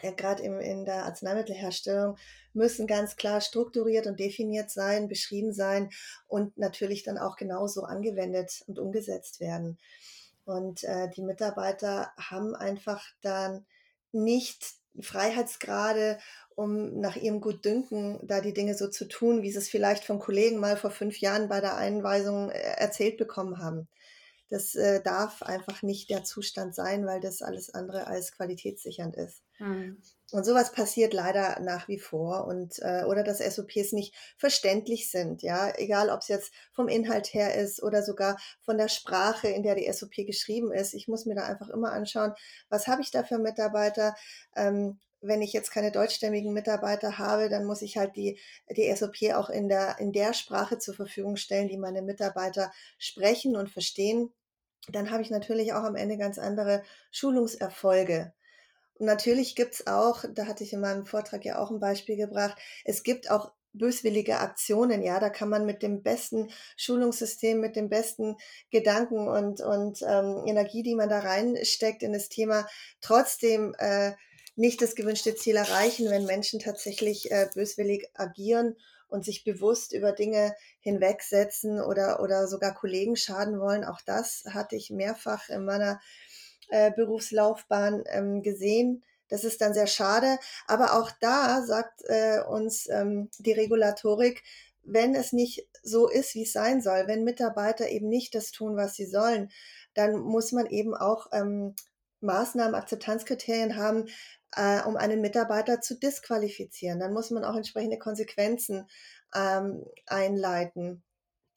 [0.00, 2.16] äh, gerade in der Arzneimittelherstellung,
[2.52, 5.90] müssen ganz klar strukturiert und definiert sein, beschrieben sein
[6.26, 9.78] und natürlich dann auch genauso angewendet und umgesetzt werden.
[10.44, 13.66] Und äh, die Mitarbeiter haben einfach dann
[14.12, 16.18] nicht Freiheitsgrade,
[16.54, 20.20] um nach ihrem Gutdünken da die Dinge so zu tun, wie sie es vielleicht von
[20.20, 23.88] Kollegen mal vor fünf Jahren bei der Einweisung äh, erzählt bekommen haben.
[24.48, 29.42] Das äh, darf einfach nicht der Zustand sein, weil das alles andere als qualitätssichernd ist.
[29.58, 30.00] Mhm.
[30.32, 35.42] Und sowas passiert leider nach wie vor und äh, oder dass SOPs nicht verständlich sind,
[35.42, 39.62] ja, egal ob es jetzt vom Inhalt her ist oder sogar von der Sprache, in
[39.62, 40.94] der die SOP geschrieben ist.
[40.94, 42.32] Ich muss mir da einfach immer anschauen,
[42.68, 44.16] was habe ich da für Mitarbeiter.
[44.56, 48.38] Ähm, wenn ich jetzt keine deutschstämmigen Mitarbeiter habe, dann muss ich halt die,
[48.70, 53.56] die SOP auch in der, in der Sprache zur Verfügung stellen, die meine Mitarbeiter sprechen
[53.56, 54.32] und verstehen.
[54.88, 58.32] Dann habe ich natürlich auch am Ende ganz andere Schulungserfolge.
[58.94, 62.56] Und natürlich gibt's auch, da hatte ich in meinem Vortrag ja auch ein Beispiel gebracht,
[62.84, 67.90] es gibt auch böswillige Aktionen, ja, da kann man mit dem besten Schulungssystem, mit dem
[67.90, 68.36] besten
[68.70, 72.66] Gedanken und, und ähm, Energie, die man da reinsteckt in das Thema,
[73.00, 74.12] trotzdem äh,
[74.56, 78.76] nicht das gewünschte Ziel erreichen, wenn Menschen tatsächlich äh, böswillig agieren
[79.08, 83.84] und sich bewusst über Dinge hinwegsetzen oder, oder sogar Kollegen schaden wollen.
[83.84, 86.00] Auch das hatte ich mehrfach in meiner
[86.68, 89.04] äh, Berufslaufbahn ähm, gesehen.
[89.28, 90.38] Das ist dann sehr schade.
[90.66, 94.42] Aber auch da sagt äh, uns ähm, die Regulatorik,
[94.82, 98.76] wenn es nicht so ist, wie es sein soll, wenn Mitarbeiter eben nicht das tun,
[98.76, 99.50] was sie sollen,
[99.94, 101.74] dann muss man eben auch ähm,
[102.20, 104.06] Maßnahmen, Akzeptanzkriterien haben,
[104.54, 107.00] äh, um einen Mitarbeiter zu disqualifizieren.
[107.00, 108.86] Dann muss man auch entsprechende Konsequenzen
[109.34, 111.02] ähm, einleiten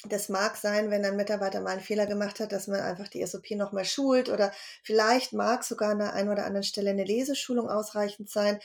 [0.08, 3.25] das mag sein, wenn ein Mitarbeiter mal einen Fehler gemacht hat, dass man einfach die
[3.25, 7.69] SOP nochmal schult oder vielleicht mag sogar an der einen oder anderen Stelle eine Leseschulung
[7.69, 8.60] ausreichend sein.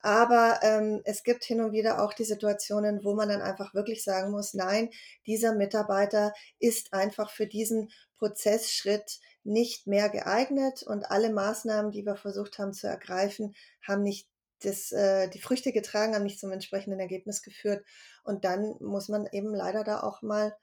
[0.00, 4.04] Aber ähm, es gibt hin und wieder auch die Situationen, wo man dann einfach wirklich
[4.04, 4.90] sagen muss, nein,
[5.26, 12.16] dieser Mitarbeiter ist einfach für diesen Prozessschritt nicht mehr geeignet und alle Maßnahmen, die wir
[12.16, 14.28] versucht haben zu ergreifen, haben nicht
[14.62, 17.84] das, äh, die Früchte getragen, haben nicht zum entsprechenden Ergebnis geführt.
[18.24, 20.56] Und dann muss man eben leider da auch mal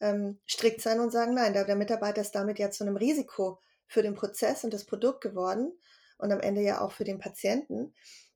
[0.00, 3.60] ähm, strikt sein und sagen, nein, der, der Mitarbeiter ist damit ja zu einem Risiko
[3.86, 5.72] für den Prozess und das Produkt geworden
[6.18, 7.94] und am Ende ja auch für den Patienten.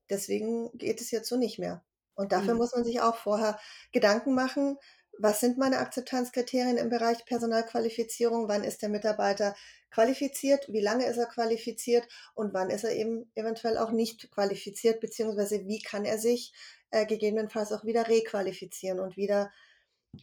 [0.09, 1.83] deswegen geht es jetzt so nicht mehr.
[2.15, 2.59] Und dafür Mhm.
[2.59, 3.59] muss man sich auch vorher
[3.91, 4.77] Gedanken machen,
[5.19, 8.47] was sind meine Akzeptanzkriterien im Bereich Personalqualifizierung?
[8.47, 9.55] Wann ist der Mitarbeiter
[9.89, 10.67] qualifiziert?
[10.69, 12.07] Wie lange ist er qualifiziert?
[12.35, 14.99] Und wann ist er eben eventuell auch nicht qualifiziert?
[14.99, 16.53] Beziehungsweise wie kann er sich
[16.91, 19.51] äh, gegebenenfalls auch wieder requalifizieren und wieder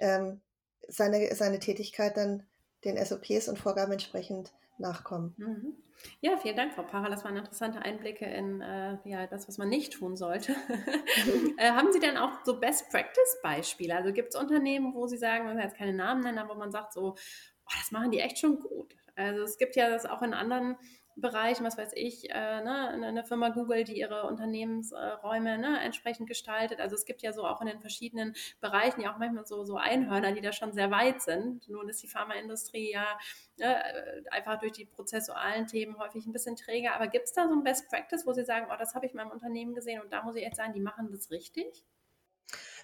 [0.00, 0.40] ähm,
[0.88, 2.46] seine, seine Tätigkeit dann
[2.84, 5.34] den SOPs und Vorgaben entsprechend nachkommen.
[5.36, 5.83] Mhm.
[6.20, 7.10] Ja, vielen Dank, Frau Pacher.
[7.10, 10.52] Das waren interessante Einblicke in äh, ja, das, was man nicht tun sollte.
[11.58, 13.94] äh, haben Sie denn auch so Best-Practice-Beispiele?
[13.94, 16.72] Also gibt es Unternehmen, wo Sie sagen, man jetzt keine Namen nennen, aber wo man
[16.72, 18.94] sagt, so, oh, das machen die echt schon gut.
[19.16, 20.76] Also es gibt ja das auch in anderen
[21.16, 26.80] Bereichen, was weiß ich, äh, ne, eine Firma Google, die ihre Unternehmensräume ne, entsprechend gestaltet.
[26.80, 29.76] Also es gibt ja so auch in den verschiedenen Bereichen ja auch manchmal so, so
[29.76, 31.68] Einhörner, die da schon sehr weit sind.
[31.68, 33.06] Nun ist die Pharmaindustrie ja
[33.58, 36.94] ne, einfach durch die prozessualen Themen häufig ein bisschen träger.
[36.94, 39.12] Aber gibt es da so ein Best Practice, wo Sie sagen, oh, das habe ich
[39.12, 41.84] in meinem Unternehmen gesehen und da muss ich echt sagen, die machen das richtig?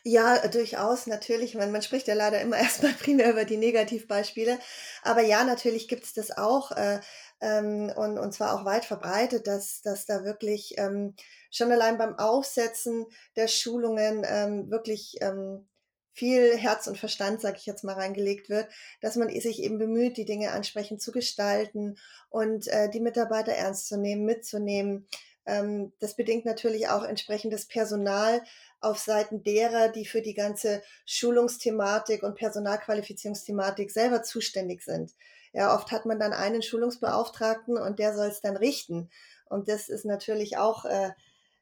[0.02, 1.54] Ja, durchaus, natürlich.
[1.54, 4.58] Man, man spricht ja leider immer erstmal primär über die Negativbeispiele.
[5.02, 6.72] Aber ja, natürlich gibt es das auch.
[6.72, 7.00] Äh,
[7.40, 11.14] ähm, und, und zwar auch weit verbreitet, dass, dass da wirklich ähm,
[11.50, 15.66] schon allein beim Aufsetzen der Schulungen ähm, wirklich ähm,
[16.12, 18.68] viel Herz und Verstand, sage ich jetzt mal, reingelegt wird,
[19.00, 21.96] dass man sich eben bemüht, die Dinge ansprechend zu gestalten
[22.30, 25.06] und äh, die Mitarbeiter ernst zu nehmen, mitzunehmen.
[25.46, 28.42] Ähm, das bedingt natürlich auch entsprechendes Personal
[28.80, 35.14] auf Seiten derer, die für die ganze Schulungsthematik und Personalqualifizierungsthematik selber zuständig sind.
[35.52, 39.10] Ja, oft hat man dann einen Schulungsbeauftragten und der soll es dann richten.
[39.46, 41.10] Und das ist natürlich auch äh,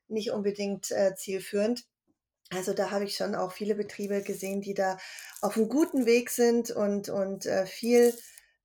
[0.09, 1.85] nicht unbedingt äh, zielführend.
[2.50, 4.98] Also da habe ich schon auch viele Betriebe gesehen, die da
[5.42, 8.14] auf einem guten Weg sind und, und äh, viel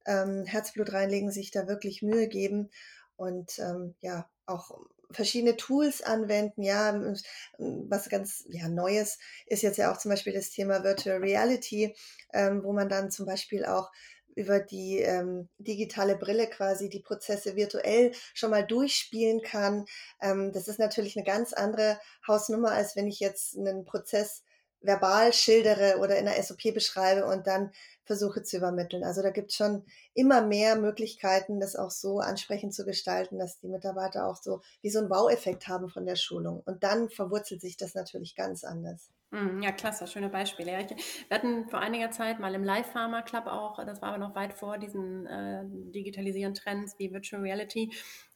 [0.05, 2.69] ähm, Herzblut reinlegen, sich da wirklich Mühe geben
[3.15, 4.71] und ähm, ja, auch
[5.13, 6.63] verschiedene Tools anwenden.
[6.63, 6.93] Ja,
[7.57, 11.95] was ganz ja, Neues ist jetzt ja auch zum Beispiel das Thema Virtual Reality,
[12.33, 13.91] ähm, wo man dann zum Beispiel auch
[14.35, 19.85] über die ähm, digitale Brille quasi die Prozesse virtuell schon mal durchspielen kann.
[20.21, 24.43] Ähm, das ist natürlich eine ganz andere Hausnummer, als wenn ich jetzt einen Prozess
[24.83, 27.71] verbal schildere oder in der SOP beschreibe und dann
[28.05, 29.03] versuche zu übermitteln.
[29.03, 33.59] Also da gibt es schon immer mehr Möglichkeiten, das auch so ansprechend zu gestalten, dass
[33.59, 36.61] die Mitarbeiter auch so wie so einen Wow-Effekt haben von der Schulung.
[36.65, 39.09] Und dann verwurzelt sich das natürlich ganz anders.
[39.33, 40.73] Mhm, ja, klasse, schöne Beispiele.
[40.73, 44.09] Ja, ich, wir hatten vor einiger Zeit mal im Live Pharma Club auch, das war
[44.09, 47.91] aber noch weit vor diesen äh, digitalisieren Trends wie Virtual Reality.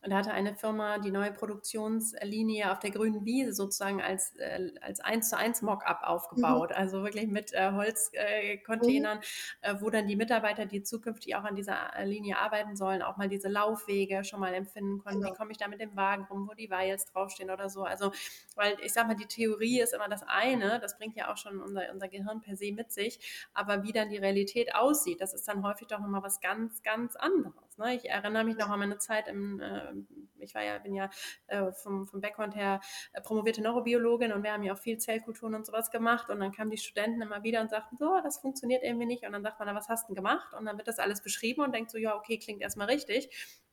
[0.08, 4.72] Und da hatte eine Firma die neue Produktionslinie auf der grünen Wiese sozusagen als, äh,
[4.80, 6.70] als 1 zu 1 Mockup aufgebaut.
[6.70, 6.78] Mhm.
[6.78, 9.20] Also wirklich mit äh, Holzcontainern,
[9.60, 9.82] äh, mhm.
[9.82, 13.50] wo dann die Mitarbeiter, die zukünftig auch an dieser Linie arbeiten sollen, auch mal diese
[13.50, 15.20] Laufwege schon mal empfinden konnten.
[15.20, 15.34] Genau.
[15.34, 17.84] Wie komme ich da mit dem Wagen rum, wo die Vials draufstehen oder so.
[17.84, 18.14] Also,
[18.56, 21.60] weil ich sag mal, die Theorie ist immer das eine, das bringt ja auch schon
[21.60, 23.20] unser, unser Gehirn per se mit sich.
[23.54, 27.18] Aber wie dann die Realität aussieht, das ist dann häufig doch nochmal was ganz, ganz
[27.18, 27.67] anderes.
[27.78, 27.96] Ne?
[27.96, 29.94] Ich erinnere mich noch an meine Zeit im, äh,
[30.40, 31.10] ich war ja, bin ja
[31.48, 32.82] äh, vom, vom Background her
[33.14, 36.30] äh, promovierte Neurobiologin und wir haben ja auch viel Zellkulturen und sowas gemacht.
[36.30, 39.26] Und dann kamen die Studenten immer wieder und sagten, so, das funktioniert irgendwie nicht.
[39.26, 40.54] Und dann sagt man, was hast du denn gemacht?
[40.54, 43.30] Und dann wird das alles beschrieben und denkt so, ja, okay, klingt erstmal richtig.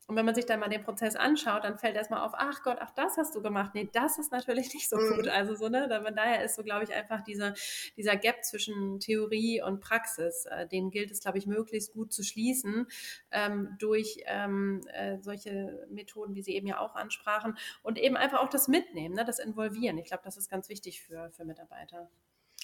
[0.07, 2.77] Und wenn man sich dann mal den Prozess anschaut, dann fällt erstmal auf, ach Gott,
[2.81, 3.71] ach, das hast du gemacht.
[3.75, 5.25] Nee, das ist natürlich nicht so gut.
[5.25, 5.31] Mhm.
[5.31, 7.55] Also so, ne, daher ist so, glaube ich, einfach diese,
[7.97, 12.23] dieser Gap zwischen Theorie und Praxis, äh, den gilt es, glaube ich, möglichst gut zu
[12.23, 12.87] schließen
[13.31, 18.41] ähm, durch ähm, äh, solche Methoden, wie Sie eben ja auch ansprachen und eben einfach
[18.41, 19.97] auch das Mitnehmen, ne, das Involvieren.
[19.97, 22.11] Ich glaube, das ist ganz wichtig für, für Mitarbeiter.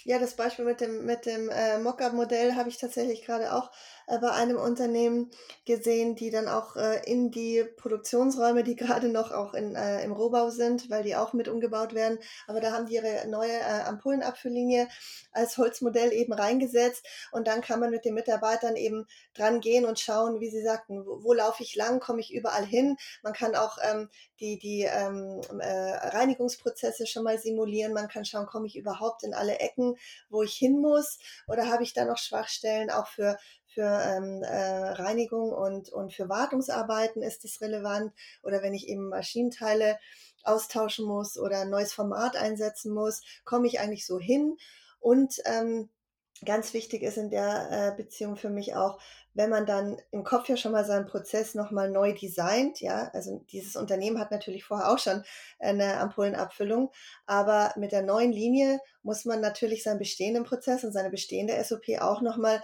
[0.05, 3.71] Ja, das Beispiel mit dem, mit dem äh, Mockup-Modell habe ich tatsächlich gerade auch
[4.19, 5.31] bei einem Unternehmen
[5.65, 10.13] gesehen, die dann auch äh, in die Produktionsräume, die gerade noch auch in, äh, im
[10.13, 13.83] Rohbau sind, weil die auch mit umgebaut werden, aber da haben die ihre neue äh,
[13.87, 14.89] Ampullenabfülllinie
[15.33, 20.01] als Holzmodell eben reingesetzt und dann kann man mit den Mitarbeitern eben dran gehen und
[20.01, 22.97] schauen, wie sie sagten, wo, wo laufe ich lang, komme ich überall hin.
[23.23, 24.09] Man kann auch ähm,
[24.41, 29.35] die, die ähm, äh, Reinigungsprozesse schon mal simulieren, man kann schauen, komme ich überhaupt in
[29.35, 29.97] alle Ecken
[30.29, 31.19] wo ich hin muss?
[31.47, 33.39] Oder habe ich da noch Schwachstellen auch für,
[33.73, 38.13] für ähm, äh, Reinigung und, und für Wartungsarbeiten ist es relevant?
[38.43, 39.99] Oder wenn ich eben Maschinenteile
[40.43, 44.57] austauschen muss oder ein neues Format einsetzen muss, komme ich eigentlich so hin?
[44.99, 45.89] Und ähm,
[46.45, 48.99] ganz wichtig ist in der äh, Beziehung für mich auch,
[49.35, 53.45] wenn man dann im Kopf ja schon mal seinen Prozess nochmal neu designt, ja, also
[53.53, 55.23] dieses Unternehmen hat natürlich vorher auch schon
[55.59, 56.91] eine Ampullenabfüllung,
[57.27, 61.85] aber mit der neuen Linie muss man natürlich seinen bestehenden Prozess und seine bestehende SOP
[62.01, 62.61] auch nochmal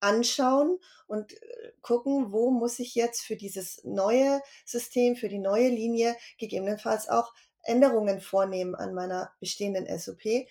[0.00, 5.68] anschauen und äh, gucken, wo muss ich jetzt für dieses neue System, für die neue
[5.68, 7.32] Linie gegebenenfalls auch
[7.62, 10.46] Änderungen vornehmen an meiner bestehenden SOP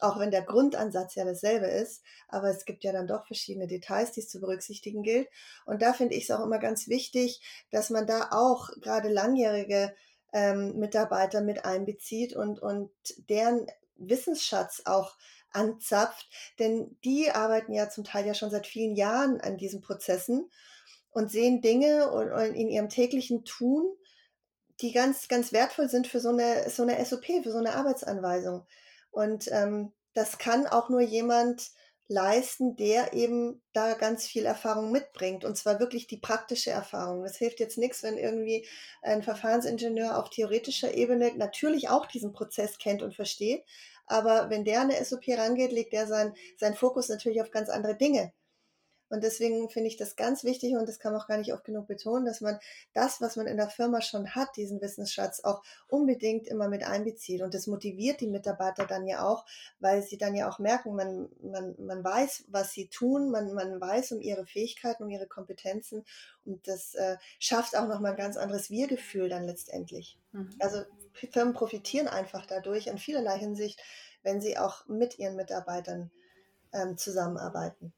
[0.00, 4.12] auch wenn der Grundansatz ja dasselbe ist, aber es gibt ja dann doch verschiedene Details,
[4.12, 5.28] die es zu berücksichtigen gilt.
[5.66, 9.94] Und da finde ich es auch immer ganz wichtig, dass man da auch gerade langjährige
[10.32, 12.90] ähm, Mitarbeiter mit einbezieht und, und
[13.28, 13.66] deren
[13.98, 15.16] Wissensschatz auch
[15.50, 20.50] anzapft, denn die arbeiten ja zum Teil ja schon seit vielen Jahren an diesen Prozessen
[21.10, 22.10] und sehen Dinge
[22.54, 23.86] in ihrem täglichen Tun,
[24.80, 28.66] die ganz, ganz wertvoll sind für so eine, so eine SOP, für so eine Arbeitsanweisung.
[29.10, 31.70] Und ähm, das kann auch nur jemand
[32.08, 35.44] leisten, der eben da ganz viel Erfahrung mitbringt.
[35.44, 37.24] Und zwar wirklich die praktische Erfahrung.
[37.24, 38.66] Es hilft jetzt nichts, wenn irgendwie
[39.02, 43.64] ein Verfahrensingenieur auf theoretischer Ebene natürlich auch diesen Prozess kennt und versteht.
[44.06, 47.94] Aber wenn der eine SOP rangeht, legt der sein, sein Fokus natürlich auf ganz andere
[47.94, 48.32] Dinge.
[49.08, 51.64] Und deswegen finde ich das ganz wichtig und das kann man auch gar nicht oft
[51.64, 52.58] genug betonen, dass man
[52.92, 57.42] das, was man in der Firma schon hat, diesen Wissensschatz auch unbedingt immer mit einbezieht.
[57.42, 59.46] Und das motiviert die Mitarbeiter dann ja auch,
[59.80, 63.80] weil sie dann ja auch merken, man, man, man weiß, was sie tun, man, man
[63.80, 66.04] weiß um ihre Fähigkeiten, um ihre Kompetenzen
[66.48, 70.18] und das äh, schafft auch nochmal ein ganz anderes Wir-Gefühl dann letztendlich.
[70.32, 70.50] Mhm.
[70.58, 73.80] Also Firmen profitieren einfach dadurch in vielerlei Hinsicht,
[74.22, 76.10] wenn sie auch mit ihren Mitarbeitern
[76.72, 77.92] ähm, zusammenarbeiten.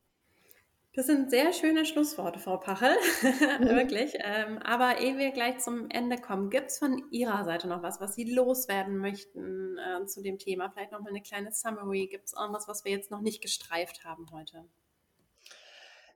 [0.93, 2.97] Das sind sehr schöne Schlussworte, Frau Pachel,
[3.61, 3.69] mhm.
[3.69, 4.15] wirklich.
[4.19, 8.01] Ähm, aber ehe wir gleich zum Ende kommen, gibt es von Ihrer Seite noch was,
[8.01, 10.69] was Sie loswerden möchten äh, zu dem Thema?
[10.71, 12.09] Vielleicht noch mal eine kleine Summary.
[12.09, 14.65] Gibt es irgendwas, was wir jetzt noch nicht gestreift haben heute?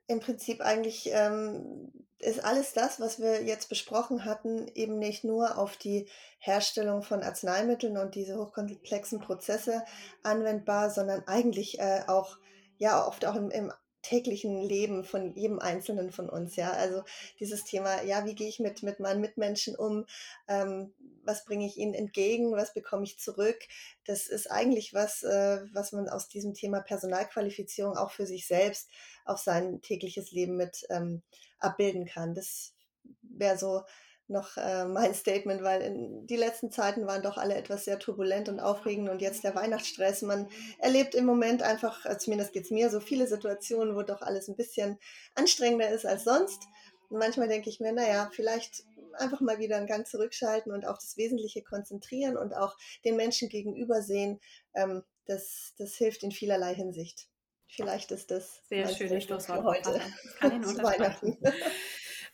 [0.09, 5.57] Im Prinzip eigentlich ähm, ist alles das, was wir jetzt besprochen hatten, eben nicht nur
[5.57, 6.09] auf die
[6.39, 9.85] Herstellung von Arzneimitteln und diese hochkomplexen Prozesse
[10.25, 12.39] anwendbar, sondern eigentlich äh, auch
[12.77, 13.73] ja oft auch im, im
[14.05, 16.57] täglichen Leben von jedem Einzelnen von uns.
[16.57, 17.03] Ja, also
[17.41, 20.07] dieses Thema, ja, wie gehe ich mit, mit meinen Mitmenschen um?
[20.47, 20.93] Ähm,
[21.25, 22.53] was bringe ich ihnen entgegen?
[22.53, 23.59] Was bekomme ich zurück?
[24.05, 28.89] Das ist eigentlich was, äh, was man aus diesem Thema Personalqualifizierung auch für sich selbst
[29.25, 31.23] auf sein tägliches Leben mit ähm,
[31.59, 32.35] abbilden kann.
[32.35, 32.75] Das
[33.23, 33.83] wäre so
[34.27, 38.49] noch äh, mein Statement, weil in die letzten Zeiten waren doch alle etwas sehr turbulent
[38.49, 40.23] und aufregend und jetzt der Weihnachtsstress.
[40.23, 44.23] Man erlebt im Moment einfach, äh, zumindest geht es mir, so viele Situationen, wo doch
[44.23, 44.99] alles ein bisschen
[45.35, 46.63] anstrengender ist als sonst.
[47.11, 48.85] Und manchmal denke ich mir, naja, vielleicht
[49.19, 53.49] einfach mal wieder einen Gang zurückschalten und auf das Wesentliche konzentrieren und auch den Menschen
[53.49, 54.41] gegenüber sehen.
[54.75, 57.29] Ähm, das, das hilft in vielerlei Hinsicht.
[57.69, 59.93] Vielleicht ist das sehr schönes Schlusswort heute.
[59.93, 61.39] Das kann ich nur Weihnachten.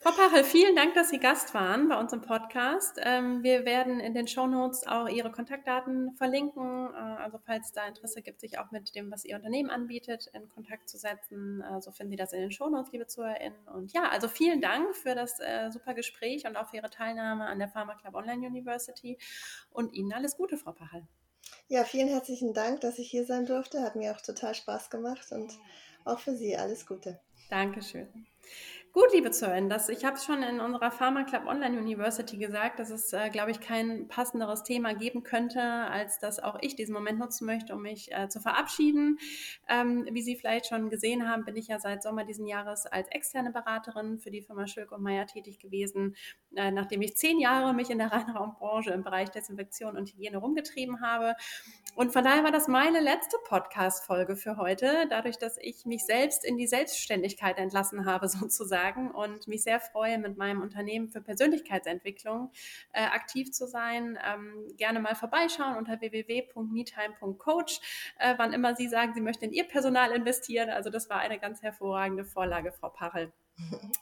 [0.02, 2.98] Frau Pachel, vielen Dank, dass Sie Gast waren bei uns im Podcast.
[3.02, 6.86] Ähm, wir werden in den Show Notes auch Ihre Kontaktdaten verlinken.
[6.94, 10.48] Äh, also falls da Interesse gibt, sich auch mit dem, was Ihr Unternehmen anbietet, in
[10.48, 13.68] Kontakt zu setzen, äh, so finden Sie das in den Show Notes, liebe ZuhörerInnen.
[13.74, 17.44] Und ja, also vielen Dank für das äh, super Gespräch und auch für Ihre Teilnahme
[17.44, 19.18] an der Pharma Club Online University.
[19.70, 21.06] Und Ihnen alles Gute, Frau Pachel.
[21.68, 23.82] Ja, vielen herzlichen Dank, dass ich hier sein durfte.
[23.82, 25.58] Hat mir auch total Spaß gemacht und
[26.06, 27.20] auch für Sie alles Gute.
[27.50, 28.08] Dankeschön.
[28.92, 32.80] Gut, liebe Zuhörer, das, ich habe es schon in unserer Pharma Club Online University gesagt,
[32.80, 36.92] dass es, äh, glaube ich, kein passenderes Thema geben könnte, als dass auch ich diesen
[36.92, 39.18] Moment nutzen möchte, um mich äh, zu verabschieden.
[39.68, 43.06] Ähm, wie Sie vielleicht schon gesehen haben, bin ich ja seit Sommer diesen Jahres als
[43.10, 46.16] externe Beraterin für die Firma Schülk und Meyer tätig gewesen,
[46.56, 51.00] äh, nachdem ich zehn Jahre mich in der Reinraumbranche im Bereich Desinfektion und Hygiene rumgetrieben
[51.00, 51.36] habe.
[51.94, 56.44] Und von daher war das meine letzte Podcast-Folge für heute, dadurch, dass ich mich selbst
[56.44, 61.20] in die Selbstständigkeit entlassen habe, sozusagen sagen und mich sehr freue, mit meinem Unternehmen für
[61.20, 62.50] Persönlichkeitsentwicklung
[62.92, 64.18] äh, aktiv zu sein.
[64.24, 67.80] Ähm, gerne mal vorbeischauen unter www.metime.coach,
[68.18, 70.70] äh, wann immer Sie sagen, Sie möchten in Ihr Personal investieren.
[70.70, 73.32] Also das war eine ganz hervorragende Vorlage, Frau Pachel.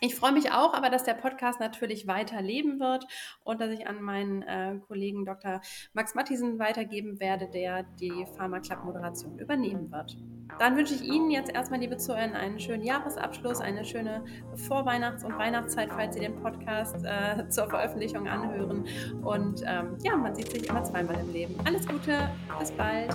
[0.01, 3.07] Ich freue mich auch, aber dass der Podcast natürlich weiter leben wird
[3.45, 5.61] und dass ich an meinen äh, Kollegen Dr.
[5.93, 10.17] Max Mattisen weitergeben werde, der die Pharma Club Moderation übernehmen wird.
[10.59, 15.37] Dann wünsche ich Ihnen jetzt erstmal, liebe Zuhörer, einen schönen Jahresabschluss, eine schöne Vorweihnachts- und
[15.37, 18.87] Weihnachtszeit, falls Sie den Podcast äh, zur Veröffentlichung anhören.
[19.23, 21.55] Und ähm, ja, man sieht sich immer zweimal im Leben.
[21.65, 23.15] Alles Gute, bis bald.